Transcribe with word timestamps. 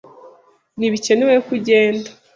Ntibikenewe 0.77 1.35
ko 1.45 1.49
ugenda. 1.57 2.09